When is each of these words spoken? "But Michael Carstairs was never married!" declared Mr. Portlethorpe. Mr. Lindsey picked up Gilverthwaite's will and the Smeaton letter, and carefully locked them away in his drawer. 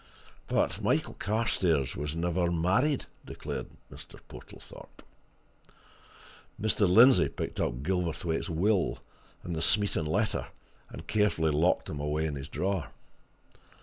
"But 0.47 0.81
Michael 0.81 1.13
Carstairs 1.13 1.95
was 1.95 2.15
never 2.15 2.51
married!" 2.51 3.05
declared 3.23 3.67
Mr. 3.91 4.19
Portlethorpe. 4.27 5.03
Mr. 6.59 6.89
Lindsey 6.89 7.29
picked 7.29 7.59
up 7.59 7.83
Gilverthwaite's 7.83 8.49
will 8.49 8.97
and 9.43 9.55
the 9.55 9.61
Smeaton 9.61 10.07
letter, 10.07 10.47
and 10.89 11.05
carefully 11.05 11.51
locked 11.51 11.85
them 11.85 11.99
away 11.99 12.25
in 12.25 12.33
his 12.33 12.49
drawer. 12.49 12.87